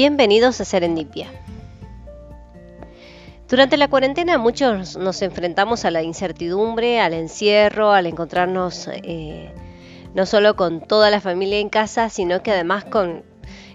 [0.00, 1.26] Bienvenidos a Serendipia.
[3.48, 9.52] Durante la cuarentena muchos nos enfrentamos a la incertidumbre, al encierro, al encontrarnos eh,
[10.14, 13.24] no solo con toda la familia en casa, sino que además con,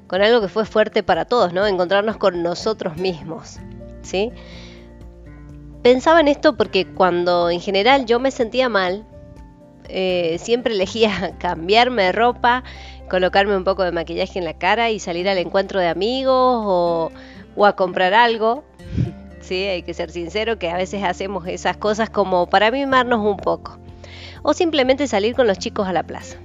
[0.08, 1.68] con algo que fue fuerte para todos, ¿no?
[1.68, 3.60] Encontrarnos con nosotros mismos,
[4.02, 4.32] ¿sí?
[5.82, 9.06] Pensaba en esto porque cuando en general yo me sentía mal,
[9.90, 12.64] eh, siempre elegía cambiarme de ropa,
[13.10, 17.12] colocarme un poco de maquillaje en la cara y salir al encuentro de amigos o,
[17.66, 18.64] a comprar algo.
[19.42, 23.36] Sí, hay que ser sincero que a veces hacemos esas cosas como para mimarnos un
[23.36, 23.78] poco.
[24.42, 26.38] O simplemente salir con los chicos a la plaza.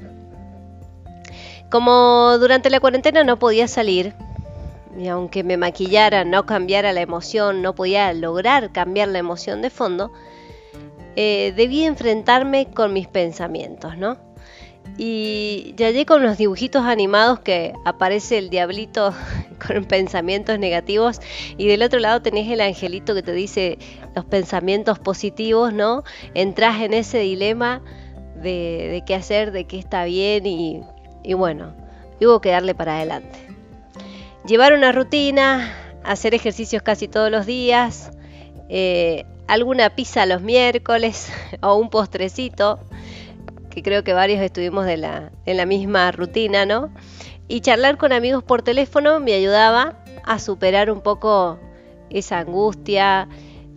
[1.70, 4.14] Como durante la cuarentena no podía salir,
[4.98, 9.70] y aunque me maquillara, no cambiara la emoción, no podía lograr cambiar la emoción de
[9.70, 10.10] fondo,
[11.16, 14.18] eh, debí enfrentarme con mis pensamientos, ¿no?
[14.96, 19.14] Y ya llegué con los dibujitos animados que aparece el diablito
[19.66, 21.20] con pensamientos negativos
[21.56, 23.78] y del otro lado tenés el angelito que te dice
[24.14, 26.02] los pensamientos positivos, ¿no?
[26.34, 27.82] Entrás en ese dilema
[28.42, 30.82] de, qué hacer, de qué está bien y,
[31.34, 31.74] bueno,
[32.20, 33.38] hubo que darle para adelante.
[34.46, 38.10] Llevar una rutina, hacer ejercicios casi todos los días,
[38.68, 41.32] eh, alguna pizza los miércoles
[41.62, 42.78] o un postrecito,
[43.70, 46.92] que creo que varios estuvimos de la, en la misma rutina, ¿no?
[47.48, 51.58] Y charlar con amigos por teléfono me ayudaba a superar un poco
[52.10, 53.28] esa angustia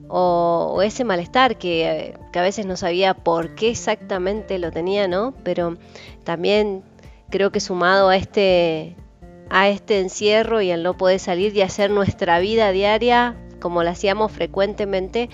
[0.10, 5.34] o, ese malestar que, que, a veces no sabía por qué exactamente lo tenía, ¿no?
[5.44, 5.78] Pero
[6.26, 6.84] también
[7.30, 8.98] creo que sumado a este,
[9.50, 13.92] a este encierro y al no poder salir y hacer nuestra vida diaria como la
[13.92, 15.30] hacíamos frecuentemente,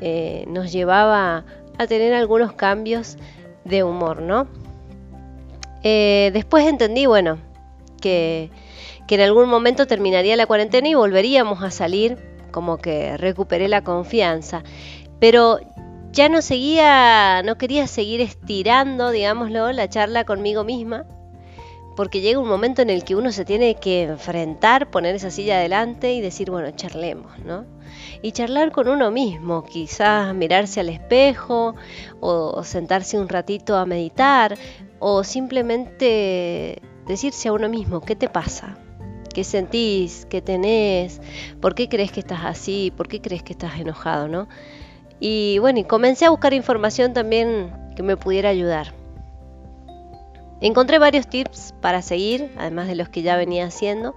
[0.00, 1.44] eh, nos llevaba
[1.76, 3.18] a tener algunos cambios
[3.64, 4.46] de humor, ¿no?
[5.82, 7.38] Eh, después entendí, bueno,
[8.00, 8.50] que,
[9.08, 12.18] en algún momento terminaría la cuarentena y volveríamos a salir,
[12.50, 14.62] como que recuperé la confianza.
[15.20, 15.60] Pero
[16.12, 21.04] ya no seguía, no quería seguir estirando, digámoslo, la charla conmigo misma,
[21.96, 25.56] porque llega un momento en el que uno se tiene que enfrentar, poner esa silla
[25.56, 27.64] adelante y decir, bueno, charlemos, ¿no?
[28.22, 31.74] Y charlar con uno mismo, quizás mirarse al espejo
[32.20, 34.56] o sentarse un ratito a meditar
[34.98, 38.78] o simplemente decirse a uno mismo, ¿qué te pasa?
[39.32, 40.26] ¿Qué sentís?
[40.30, 41.20] ¿Qué tenés?
[41.60, 42.92] ¿Por qué crees que estás así?
[42.96, 44.28] ¿Por qué crees que estás enojado?
[44.28, 44.48] ¿no?
[45.20, 49.05] Y bueno, y comencé a buscar información también que me pudiera ayudar.
[50.60, 54.14] Encontré varios tips para seguir, además de los que ya venía haciendo.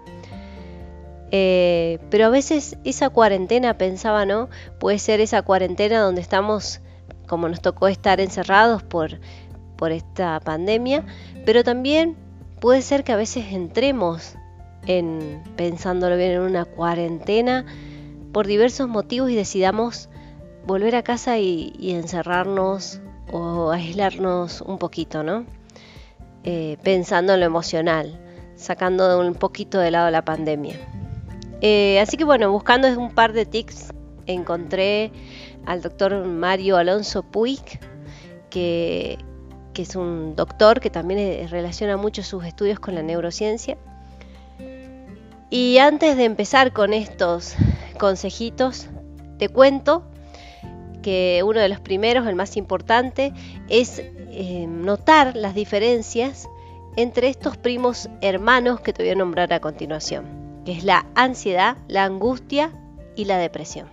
[1.32, 4.50] Eh, pero a veces esa cuarentena, pensaba, ¿no?
[4.80, 6.82] Puede ser esa cuarentena donde estamos,
[7.28, 9.20] como nos tocó estar encerrados por,
[9.76, 11.06] por esta pandemia,
[11.46, 12.16] pero también
[12.60, 14.36] puede ser que a veces entremos
[14.88, 17.66] en, pensándolo bien, en una cuarentena
[18.32, 20.10] por diversos motivos y decidamos
[20.66, 23.02] volver a casa y, y encerrarnos
[23.32, 25.46] o aislarnos un poquito, ¿no?
[26.44, 28.18] Eh, pensando en lo emocional,
[28.56, 30.76] sacando un poquito de lado la pandemia.
[31.62, 33.90] Eh, así que bueno, buscando un par de tips,
[34.26, 35.12] encontré
[35.66, 37.80] al doctor Mario Alonso Puig,
[38.50, 39.18] que,
[39.74, 43.78] que es un doctor que también relaciona mucho sus estudios con la neurociencia.
[45.50, 47.56] Y antes de empezar con estos
[47.98, 48.88] consejitos,
[49.38, 50.04] te cuento
[51.02, 53.34] que uno de los primeros, el más importante,
[53.68, 56.48] es eh, notar las diferencias
[56.96, 60.26] entre estos primos hermanos que te voy a nombrar a continuación,
[60.66, 62.72] que es la ansiedad, la angustia
[63.16, 63.88] y la depresión.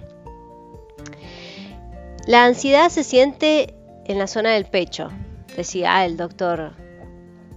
[2.27, 3.75] La ansiedad se siente
[4.07, 5.11] en la zona del pecho,
[5.57, 6.73] decía el doctor,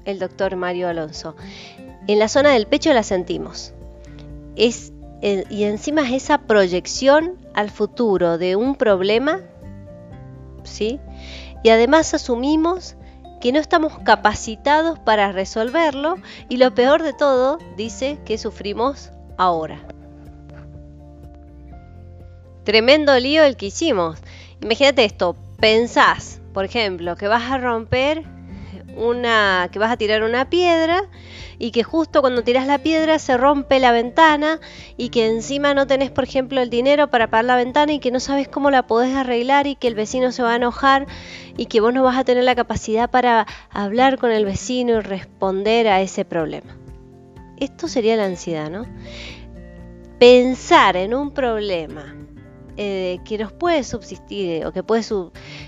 [0.06, 1.36] el doctor Mario Alonso.
[2.08, 3.74] En la zona del pecho la sentimos.
[4.56, 9.42] Es y encima es esa proyección al futuro de un problema,
[10.64, 11.00] ¿sí?
[11.64, 12.96] Y además asumimos
[13.42, 16.16] que no estamos capacitados para resolverlo
[16.48, 19.80] y lo peor de todo, dice que sufrimos ahora.
[22.64, 24.20] Tremendo lío el que hicimos.
[24.62, 28.26] Imagínate esto, pensás, por ejemplo, que vas a romper
[28.96, 31.04] una, que vas a tirar una piedra
[31.58, 34.60] y que justo cuando tiras la piedra se rompe la ventana
[34.98, 38.12] y que encima no tenés, por ejemplo, el dinero para pagar la ventana y que
[38.12, 41.06] no sabes cómo la podés arreglar y que el vecino se va a enojar
[41.58, 45.02] y que vos no vas a tener la capacidad para hablar con el vecino y
[45.02, 46.78] responder a ese problema.
[47.58, 48.86] Esto sería la ansiedad, ¿no?
[50.18, 52.16] Pensar en un problema
[52.82, 55.04] eh, que nos puede subsistir eh, o que puede,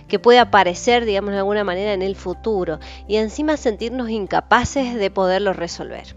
[0.07, 5.11] que puede aparecer, digamos, de alguna manera en el futuro y encima sentirnos incapaces de
[5.11, 6.15] poderlo resolver.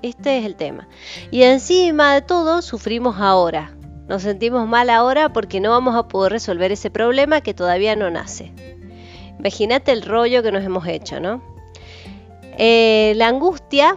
[0.00, 0.86] Este es el tema.
[1.32, 3.74] Y encima de todo, sufrimos ahora.
[4.06, 8.12] Nos sentimos mal ahora porque no vamos a poder resolver ese problema que todavía no
[8.12, 8.52] nace.
[9.40, 11.42] Imagínate el rollo que nos hemos hecho, ¿no?
[12.58, 13.96] Eh, la angustia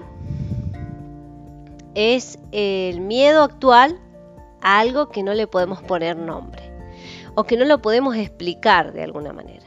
[1.93, 3.99] es el miedo actual
[4.63, 6.73] algo que no le podemos poner nombre
[7.35, 9.65] o que no lo podemos explicar de alguna manera.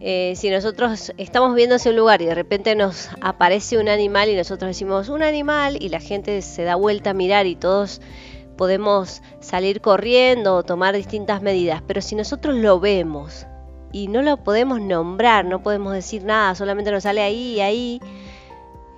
[0.00, 4.36] Eh, si nosotros estamos viendo ese lugar y de repente nos aparece un animal y
[4.36, 8.02] nosotros decimos un animal y la gente se da vuelta a mirar y todos
[8.56, 13.46] podemos salir corriendo o tomar distintas medidas, pero si nosotros lo vemos
[13.92, 18.00] y no lo podemos nombrar, no podemos decir nada, solamente nos sale ahí y ahí,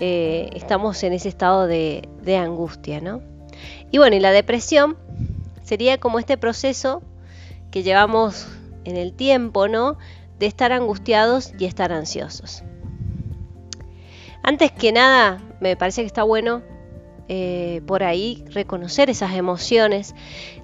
[0.00, 3.35] eh, estamos en ese estado de angustia, ¿no?
[3.90, 4.96] Y bueno, y la depresión
[5.62, 7.02] sería como este proceso
[7.70, 8.46] que llevamos
[8.84, 9.98] en el tiempo, ¿no?
[10.38, 12.62] De estar angustiados y estar ansiosos.
[14.42, 16.62] Antes que nada, me parece que está bueno
[17.28, 20.14] eh, por ahí reconocer esas emociones,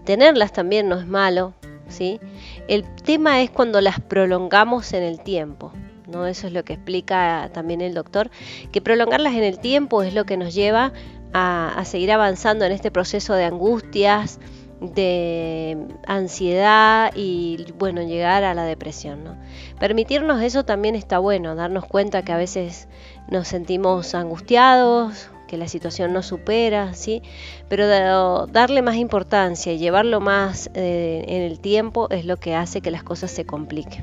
[0.04, 1.54] tenerlas también no es malo,
[1.88, 2.20] ¿sí?
[2.68, 5.72] El tema es cuando las prolongamos en el tiempo.
[6.06, 6.26] ¿no?
[6.26, 8.30] Eso es lo que explica también el doctor,
[8.70, 10.92] que prolongarlas en el tiempo es lo que nos lleva
[11.32, 14.38] a, seguir avanzando en este proceso de angustias,
[14.81, 19.25] de ansiedad y bueno, llegar a la depresión.
[19.25, 19.37] ¿no?
[19.79, 22.88] Permitirnos eso también está bueno, darnos cuenta que a veces
[23.29, 27.23] nos sentimos angustiados, que la situación no supera, ¿sí?
[27.69, 32.81] pero darle más importancia y llevarlo más eh, en el tiempo es lo que hace
[32.81, 34.02] que las cosas se compliquen.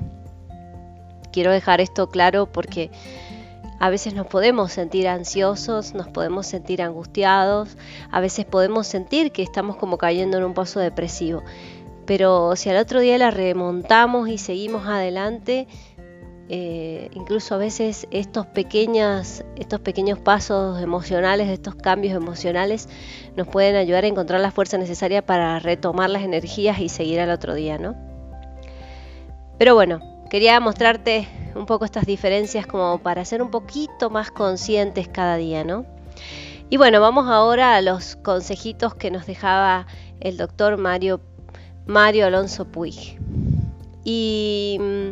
[1.32, 2.92] Quiero dejar esto claro porque
[3.80, 7.78] a veces nos podemos sentir ansiosos, nos podemos sentir angustiados,
[8.12, 11.44] a veces podemos sentir que estamos como cayendo en un paso depresivo.
[12.06, 15.68] Pero si al otro día la remontamos y seguimos adelante,
[16.52, 22.90] eh, incluso a veces estos, estos pequeños pasos emocionales, estos cambios emocionales,
[23.38, 27.30] nos pueden ayudar a encontrar la fuerza necesaria para retomar las energías y seguir al
[27.30, 27.96] otro día, ¿no?
[29.60, 30.00] Pero bueno,
[30.30, 35.64] quería mostrarte un poco estas diferencias como para ser un poquito más conscientes cada día,
[35.64, 35.86] ¿no?
[36.70, 39.88] Y bueno, vamos ahora a los consejitos que nos dejaba
[40.20, 41.20] el doctor Mario,
[41.88, 43.18] Mario Alonso Puig.
[44.04, 45.10] Y mm,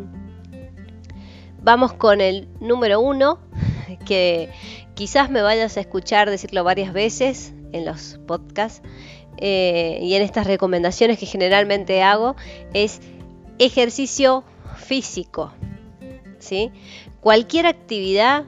[1.63, 3.40] vamos con el número uno,
[4.06, 4.51] que
[4.94, 8.81] quizás me vayas a escuchar decirlo varias veces en los podcasts
[9.38, 12.36] eh, y en estas recomendaciones que generalmente hago,
[12.74, 13.01] es
[13.60, 14.44] ejercicio
[14.78, 15.54] físico.
[17.21, 18.45] Cualquier actividad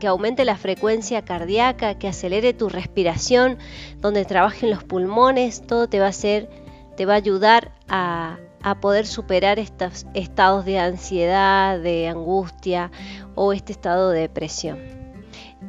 [0.00, 3.58] que aumente la frecuencia cardíaca, que acelere tu respiración,
[4.00, 6.50] donde trabajen los pulmones, todo te va a hacer,
[6.96, 12.90] te va a ayudar a, a poder superar estos estados de ansiedad, de angustia
[13.34, 14.78] o este estado de depresión.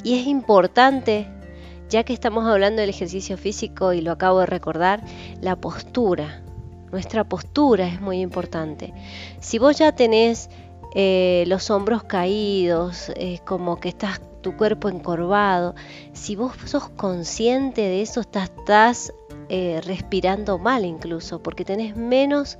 [0.04, 1.28] Y es importante,
[1.88, 5.02] ya que estamos hablando del ejercicio físico y lo acabo de recordar,
[5.40, 6.42] la postura.
[6.92, 8.92] Nuestra postura es muy importante.
[9.40, 10.48] Si vos ya tenés
[10.94, 13.12] eh, los hombros caídos,
[13.44, 15.74] como que estás tu cuerpo encorvado.
[16.12, 19.12] Si vos sos consciente de eso, estás,
[19.48, 22.58] eh, respirando mal incluso, porque tenés menos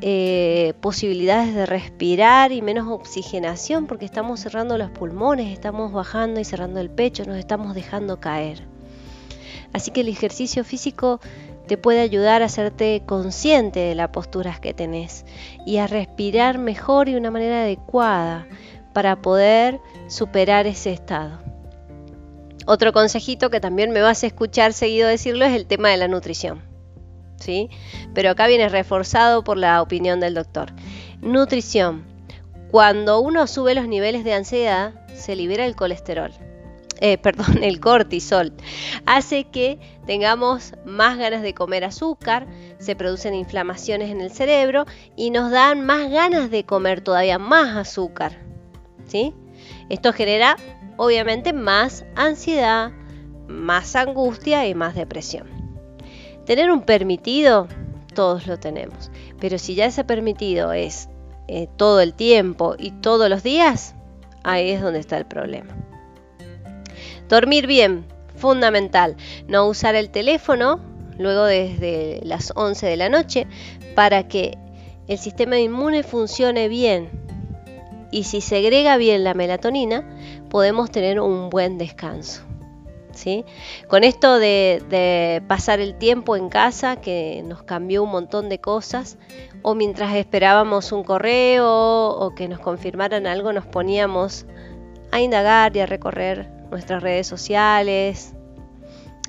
[0.00, 6.44] eh, posibilidades de respirar y menos oxigenación, porque estamos cerrando los pulmones, estamos bajando y
[6.44, 8.66] cerrando el pecho, nos estamos dejando caer.
[9.72, 11.20] Así que el ejercicio físico
[11.66, 15.24] te puede ayudar a hacerte consciente de las posturas que tenés
[15.64, 18.46] y a respirar mejor y de una manera adecuada
[18.92, 21.38] para poder superar ese estado.
[22.66, 26.08] Otro consejito que también me vas a escuchar seguido decirlo es el tema de la
[26.08, 26.74] nutrición.
[27.36, 27.70] ¿sí?
[28.14, 30.72] Pero acá viene reforzado por la opinión del doctor.
[31.20, 32.04] Nutrición.
[32.70, 36.32] Cuando uno sube los niveles de ansiedad, se libera el colesterol.
[37.00, 38.52] Eh, perdón, el cortisol,
[39.06, 42.46] hace que tengamos más ganas de comer azúcar,
[42.78, 44.84] se producen inflamaciones en el cerebro
[45.16, 48.38] y nos dan más ganas de comer todavía más azúcar.
[49.06, 49.34] ¿sí?
[49.88, 50.56] Esto genera
[50.96, 52.92] obviamente más ansiedad,
[53.48, 55.46] más angustia y más depresión.
[56.46, 57.68] Tener un permitido,
[58.14, 59.10] todos lo tenemos,
[59.40, 61.08] pero si ya ese permitido es
[61.48, 63.94] eh, todo el tiempo y todos los días,
[64.42, 65.74] ahí es donde está el problema.
[67.28, 68.04] Dormir bien,
[68.36, 69.16] fundamental.
[69.48, 70.80] No usar el teléfono
[71.18, 73.46] luego desde las 11 de la noche
[73.94, 74.58] para que
[75.08, 77.10] el sistema inmune funcione bien.
[78.10, 80.08] Y si segrega bien la melatonina,
[80.48, 82.42] podemos tener un buen descanso.
[83.12, 83.44] ¿Sí?
[83.86, 88.58] Con esto de, de, pasar el tiempo en casa, que nos cambió un montón de
[88.58, 89.18] cosas,
[89.62, 94.46] o mientras esperábamos un correo o que nos confirmaran algo, nos poníamos
[95.12, 98.34] a indagar y a recorrer nuestras redes sociales,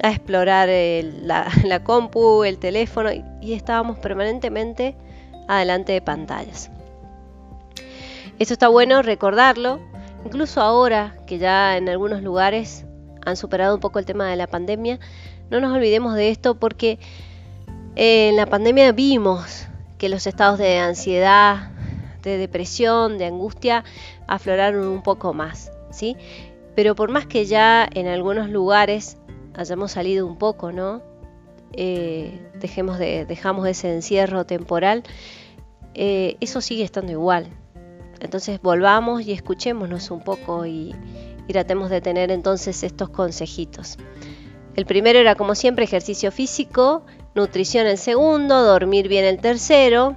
[0.04, 3.10] a explorar la, la, compu, el teléfono
[3.42, 4.96] y estábamos permanentemente
[5.48, 6.70] adelante de pantallas.
[8.38, 9.80] Esto está bueno recordarlo,
[10.26, 12.86] incluso ahora que ya en algunos lugares
[13.26, 15.00] han superado un poco el tema de la pandemia,
[15.50, 17.00] no nos olvidemos de esto porque
[17.96, 21.70] en la pandemia vimos que los estados de ansiedad,
[22.24, 23.84] de depresión, de angustia
[24.28, 26.18] afloraron un poco más, ¿sí?
[26.76, 29.18] Pero por más que ya en algunos lugares
[29.54, 31.02] hayamos salido un poco, ¿no?
[31.74, 35.04] Eh, dejemos de, dejamos ese encierro temporal,
[35.94, 37.48] eh, eso sigue estando igual.
[38.20, 40.96] Entonces volvamos y escuchémonos un poco y,
[41.48, 43.98] y tratemos de tener entonces estos consejitos.
[44.76, 50.16] El primero era como siempre ejercicio físico, nutrición el segundo, dormir bien el tercero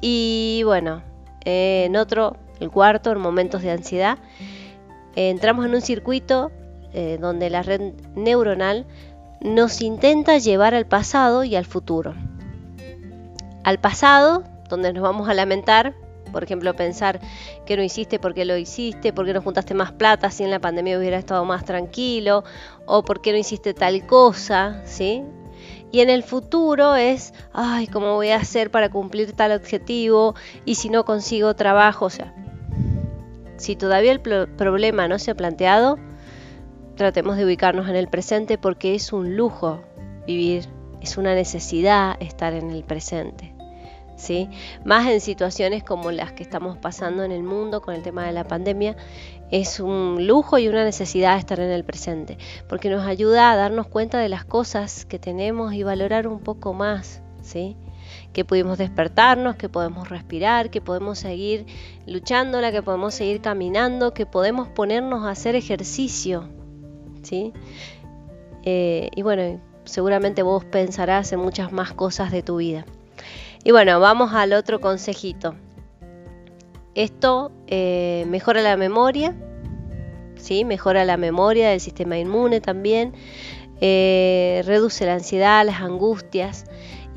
[0.00, 1.02] y bueno,
[1.44, 4.18] en otro, el cuarto, en momentos de ansiedad,
[5.16, 6.50] entramos en un circuito
[6.92, 8.86] eh, donde la red neuronal
[9.40, 12.14] nos intenta llevar al pasado y al futuro.
[13.64, 15.94] Al pasado, donde nos vamos a lamentar,
[16.32, 17.20] por ejemplo, pensar
[17.66, 20.50] que no hiciste, por qué lo hiciste, por qué no juntaste más plata si en
[20.50, 22.44] la pandemia hubiera estado más tranquilo,
[22.86, 25.24] o por qué no hiciste tal cosa, ¿sí?
[25.90, 30.34] Y en el futuro es, ay, ¿cómo voy a hacer para cumplir tal objetivo?
[30.64, 32.34] Y si no consigo trabajo, o sea,
[33.58, 35.98] si todavía el problema no se ha planteado,
[36.96, 39.82] tratemos de ubicarnos en el presente porque es un lujo
[40.26, 40.66] vivir,
[41.00, 43.54] es una necesidad estar en el presente.
[44.16, 44.48] ¿Sí?
[44.84, 48.32] Más en situaciones como las que estamos pasando en el mundo con el tema de
[48.32, 48.96] la pandemia,
[49.52, 52.36] es un lujo y una necesidad estar en el presente,
[52.68, 56.74] porque nos ayuda a darnos cuenta de las cosas que tenemos y valorar un poco
[56.74, 57.76] más, ¿sí?
[58.32, 61.66] Que pudimos despertarnos, que podemos respirar, que podemos seguir
[62.06, 66.48] luchándola, que podemos seguir caminando, que podemos ponernos a hacer ejercicio,
[67.22, 67.52] ¿sí?
[68.64, 72.84] Eh, y bueno, seguramente vos pensarás en muchas más cosas de tu vida.
[73.64, 75.54] Y bueno, vamos al otro consejito.
[76.94, 79.34] Esto eh, mejora la memoria,
[80.36, 80.64] ¿sí?
[80.64, 83.12] mejora la memoria del sistema inmune también,
[83.80, 86.64] eh, reduce la ansiedad, las angustias.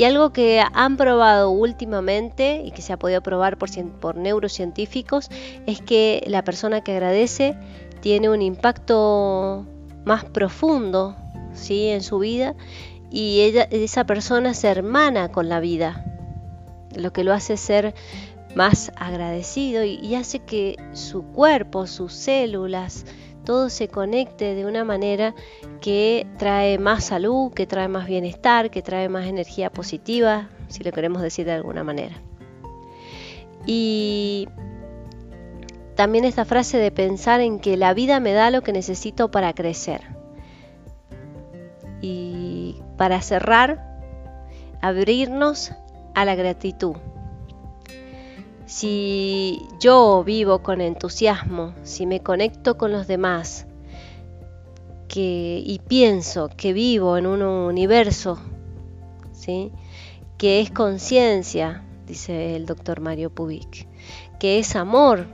[0.01, 5.29] Y algo que han probado últimamente y que se ha podido probar por, neurocientíficos
[5.67, 7.55] es que la persona que agradece
[7.99, 9.63] tiene un impacto
[10.03, 11.15] más profundo
[11.53, 11.89] ¿sí?
[11.89, 12.55] en su vida
[13.11, 16.03] y ella, esa persona se hermana con la vida,
[16.95, 17.93] lo que lo hace ser
[18.55, 23.05] más agradecido y, y hace que su cuerpo, sus células,
[23.43, 25.33] todo se conecte de una manera
[25.79, 30.91] que trae más salud, que trae más bienestar, que trae más energía positiva, si lo
[30.91, 32.21] queremos decir de alguna manera.
[33.65, 34.47] Y
[35.95, 39.53] también esta frase de pensar en que la vida me da lo que necesito para
[39.53, 40.01] crecer.
[42.01, 43.99] Y para cerrar,
[44.81, 45.73] abrirnos
[46.15, 46.95] a la gratitud.
[48.71, 53.67] Si yo vivo con entusiasmo, si me conecto con los demás
[55.13, 58.39] y pienso que vivo en un universo
[59.33, 59.73] ¿sí?
[60.37, 63.89] que es conciencia, dice el doctor Mario Pubic,
[64.39, 65.27] que es amor,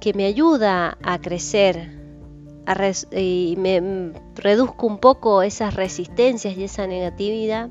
[0.00, 2.00] que me ayuda a crecer
[3.14, 7.68] y me reduzco un poco esas resistencias y esa negatividad,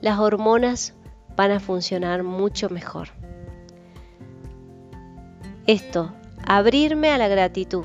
[0.00, 0.94] las hormonas
[1.34, 3.08] van a funcionar mucho mejor.
[5.66, 6.12] Esto,
[6.46, 7.84] abrirme a la gratitud,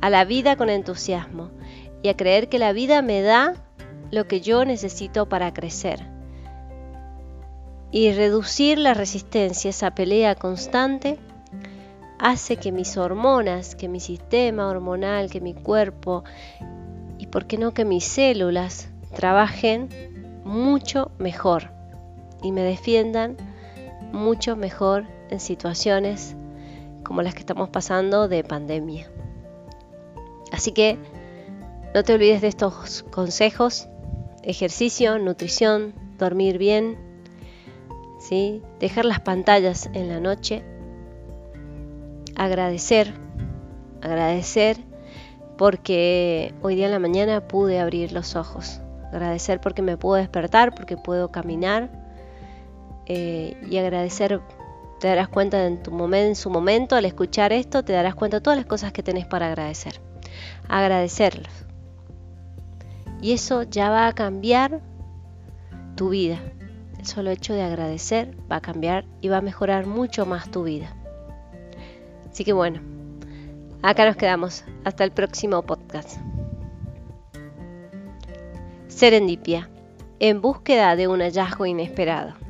[0.00, 1.50] a la vida con entusiasmo
[2.00, 3.54] y a creer que la vida me da
[4.12, 6.06] lo que yo necesito para crecer.
[7.90, 11.18] Y reducir la resistencia, esa pelea constante
[12.20, 16.22] hace que mis hormonas, que mi sistema hormonal, que mi cuerpo
[17.18, 19.88] y por qué no que mis células trabajen
[20.44, 21.72] mucho mejor
[22.44, 23.36] y me defiendan
[24.12, 26.36] mucho mejor en situaciones
[27.04, 29.10] como las que estamos pasando de pandemia.
[30.52, 30.98] Así que
[31.94, 33.88] no te olvides de estos consejos,
[34.42, 36.98] ejercicio, nutrición, dormir bien,
[38.18, 38.62] ¿sí?
[38.80, 40.64] dejar las pantallas en la noche
[42.36, 43.12] agradecer,
[44.02, 44.76] agradecer
[45.56, 48.80] porque hoy día en la mañana pude abrir los ojos,
[49.12, 51.90] agradecer porque me puedo despertar, porque puedo caminar
[53.06, 54.40] eh, y agradecer,
[55.04, 58.40] te darás cuenta en, tu en su momento al escuchar esto, te darás cuenta de
[58.40, 60.00] todas las cosas que tenés para agradecer,
[60.66, 61.52] agradecerlos.
[63.20, 64.80] Y eso ya va a cambiar
[65.94, 66.38] tu vida.
[66.98, 70.62] El solo hecho de agradecer va a cambiar y va a mejorar mucho más tu
[70.62, 70.96] vida.
[72.30, 72.80] Así que bueno,
[73.82, 74.64] Acá nos quedamos.
[74.84, 76.16] Hasta el próximo podcast.
[78.88, 79.68] Serendipia.
[80.18, 82.43] En búsqueda de un hallazgo inesperado.